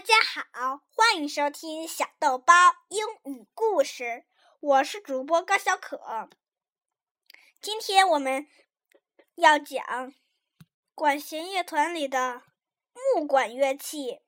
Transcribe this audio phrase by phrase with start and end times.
[0.00, 2.54] 大家好，欢迎收听小豆包
[2.88, 4.24] 英语故事，
[4.58, 6.30] 我是主播高小可。
[7.60, 8.48] 今天我们
[9.34, 10.14] 要讲
[10.94, 12.44] 管弦乐团里的
[12.94, 14.22] 木管乐器。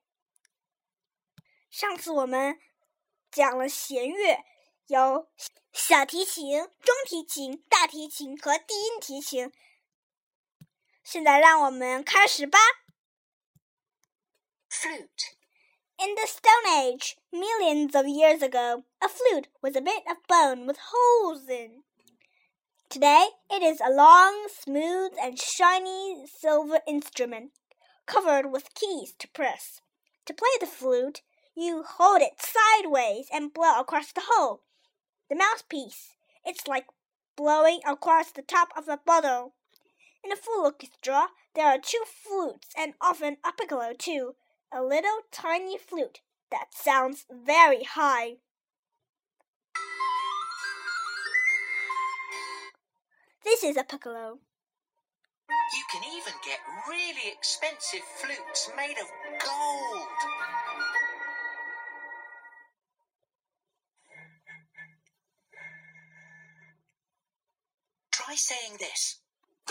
[1.71, 2.61] 上次我们
[3.31, 4.45] 讲了弦乐，
[4.85, 5.27] 有
[5.71, 9.51] 小提琴、中提琴、大提琴和低音提琴。
[11.03, 12.59] 现在让我们开始吧。
[14.69, 15.33] Flute.
[16.03, 20.67] In the Stone Age, millions of years ago, a flute was a bit of bone
[20.67, 21.83] with holes in.
[22.89, 27.51] Today, it is a long, smooth, and shiny silver instrument
[28.05, 29.79] covered with keys to press.
[30.25, 31.21] To play the flute,
[31.55, 34.63] you hold it sideways and blow across the hole.
[35.29, 36.17] The mouthpiece.
[36.43, 36.87] It's like
[37.37, 39.53] blowing across the top of a bottle.
[40.21, 44.35] In a full orchestra, there are two flutes and often a piccolo too
[44.75, 48.37] a little tiny flute that sounds very high.
[53.43, 54.39] This is a piccolo.
[55.49, 59.07] You can even get really expensive flutes made of
[59.43, 60.07] gold.
[68.11, 69.22] Try saying this.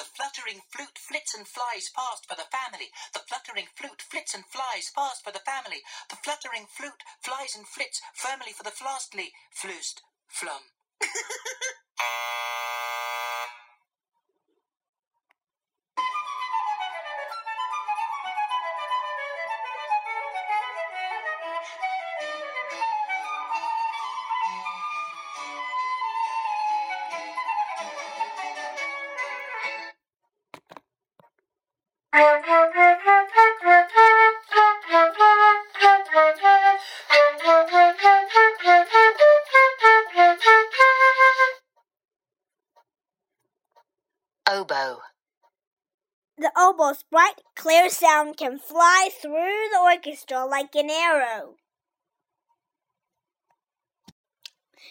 [0.02, 2.90] The fluttering flute flits and flies past for the family.
[3.14, 5.84] The fluttering flute flits and flies past for the family.
[6.10, 10.74] The fluttering flute flies and flits firmly for the flastly flust flum.
[46.38, 51.56] The oboe's bright, clear sound can fly through the orchestra like an arrow.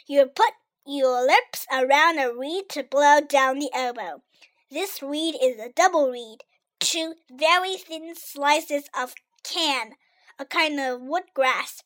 [0.08, 0.54] You put
[0.86, 4.24] your lips around a reed to blow down the oboe.
[4.70, 6.44] This reed is a double reed,
[6.80, 9.14] two very thin slices of
[9.44, 9.96] can,
[10.40, 11.84] a kind of wood grass,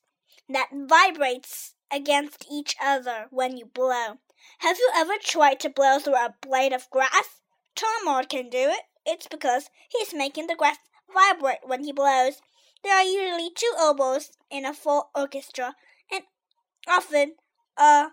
[0.48, 4.20] that vibrates against each other when you blow.
[4.60, 7.42] Have you ever tried to blow through a blade of grass?
[7.75, 8.84] Tom can do it.
[9.06, 10.78] It's because he's making the grass
[11.13, 12.41] vibrate when he blows.
[12.84, 15.75] There are usually two oboes in a full orchestra,
[16.12, 16.24] and
[16.88, 17.36] often
[17.78, 18.08] a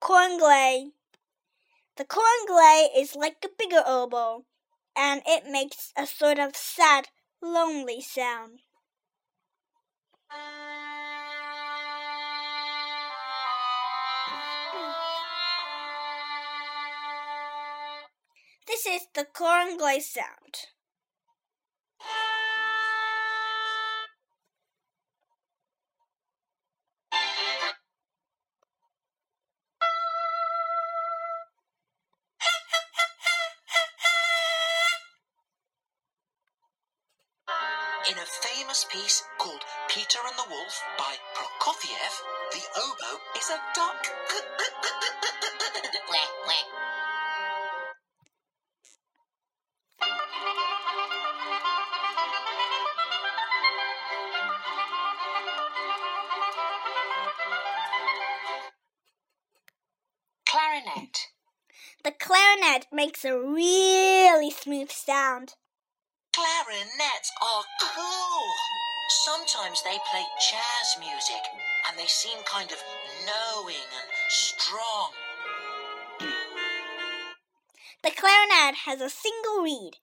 [0.00, 0.90] cor anglais.
[1.96, 4.44] The cor anglais is like a bigger oboe,
[4.94, 7.08] and it makes a sort of sad,
[7.40, 8.60] lonely sound.
[18.76, 20.54] This is the cor anglais sound.
[38.10, 42.12] In a famous piece called Peter and the Wolf by Prokofiev,
[42.52, 44.06] the oboe is a duck.
[62.76, 65.54] clarinet makes a really smooth sound.
[66.34, 68.42] Clarinets are cool.
[69.08, 71.42] Sometimes they play jazz music
[71.88, 72.78] and they seem kind of
[73.24, 75.10] knowing and strong.
[78.02, 79.96] The clarinet has a single reed.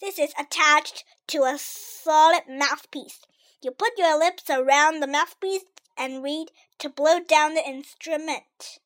[0.00, 3.20] This is attached to a solid mouthpiece.
[3.60, 5.64] You put your lips around the mouthpiece
[5.96, 8.78] and reed to blow down the instrument.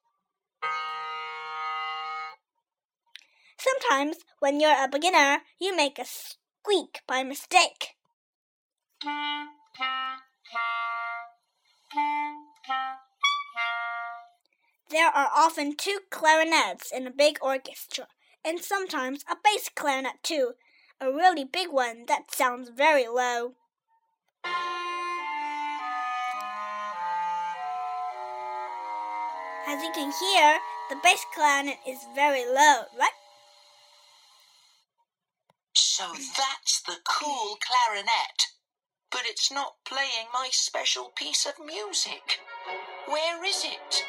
[3.63, 7.95] Sometimes, when you're a beginner, you make a squeak by mistake.
[14.91, 18.09] There are often two clarinets in a big orchestra,
[18.45, 20.55] and sometimes a bass clarinet too,
[21.01, 23.55] a really big one that sounds very low.
[29.69, 30.59] As you can hear,
[30.91, 33.22] the bass clarinet is very low, right?
[36.03, 38.49] So that's the cool clarinet.
[39.13, 42.41] But but it's not playing my special piece of music.
[43.07, 44.05] Where is it?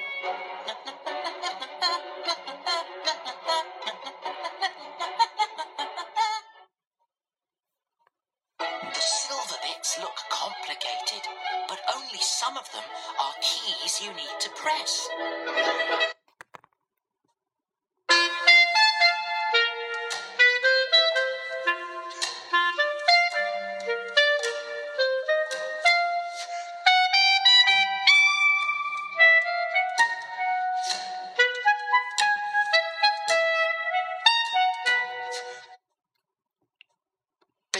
[8.57, 11.29] The silver bits look complicated,
[11.69, 12.83] but only some of them
[13.21, 15.07] are keys you need to press.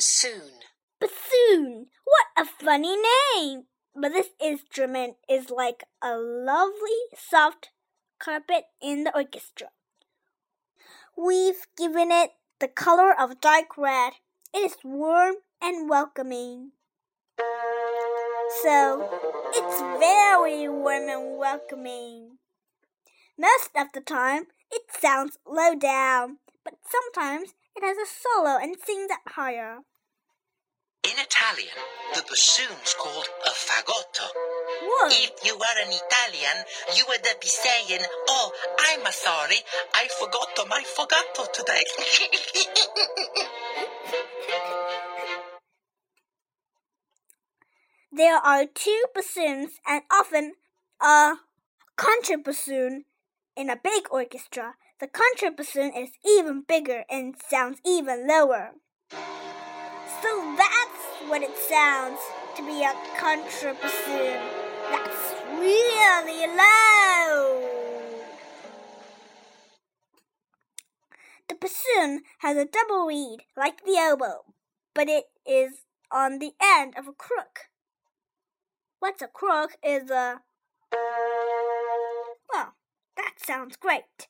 [0.04, 0.52] Bassoon.
[1.00, 1.86] Bassoon.
[2.04, 2.98] What a funny
[3.38, 3.68] name!
[3.96, 7.70] But this instrument is like a lovely soft
[8.20, 9.68] carpet in the orchestra.
[11.16, 14.16] We've given it the color of dark red.
[14.54, 16.72] It is warm and welcoming.
[18.62, 19.10] So,
[19.56, 22.40] it's very warm and welcoming.
[23.40, 28.76] Most of the time, it sounds low down, but sometimes it has a solo and
[28.86, 29.80] sings up higher.
[31.44, 31.76] Italian,
[32.16, 34.28] the bassoon's called a fagotto.
[34.82, 35.08] Whoa!
[35.10, 36.64] If you were an Italian,
[36.96, 38.00] you would be saying,
[38.30, 39.58] Oh, I'm sorry,
[39.94, 41.84] I forgot my fagotto today.
[48.16, 50.54] There are two bassoons and often
[51.02, 51.34] a
[51.98, 53.06] contrabassoon
[53.58, 54.76] in a big orchestra.
[55.02, 58.76] The contrabassoon is even bigger and sounds even lower.
[60.24, 60.73] So that's
[61.34, 62.20] what it sounds
[62.56, 64.40] to be a contrabassoon.
[64.92, 67.68] That's really low.
[71.50, 74.54] The bassoon has a double reed like the oboe,
[74.94, 77.62] but it is on the end of a crook.
[79.00, 80.42] What's a crook is a.
[82.54, 82.76] Well,
[83.18, 84.28] that sounds great.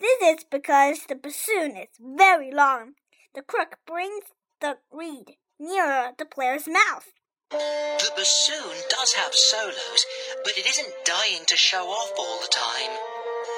[0.00, 2.94] This is because the bassoon is very long.
[3.36, 4.24] The crook brings
[4.60, 7.12] the reed nearer the player's mouth.
[7.50, 10.06] the bassoon does have solos,
[10.42, 12.96] but it isn't dying to show off all the time.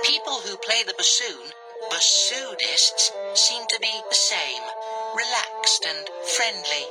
[0.05, 1.53] People who play the bassoon,
[1.91, 4.63] bassoonists, seem to be the same,
[5.15, 6.85] relaxed and friendly.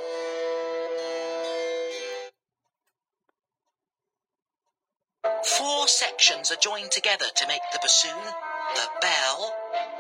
[5.58, 8.34] Four sections are joined together to make the bassoon
[8.76, 9.54] the bell,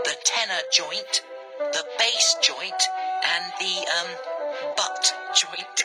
[0.05, 1.21] the tenor joint,
[1.73, 2.81] the bass joint,
[3.24, 4.10] and the, um,
[4.76, 5.84] butt joint.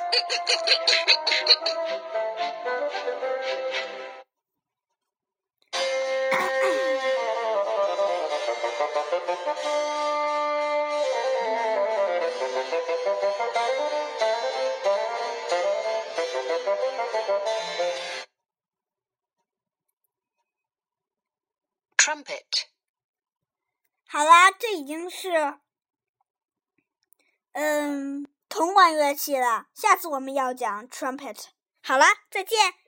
[21.98, 22.68] Trumpet.
[24.08, 25.30] 好啦，这已经是
[27.59, 29.69] 嗯铜管乐器了。
[29.73, 31.47] 下次我们要讲 trumpet。
[31.83, 32.86] 好啦，再见。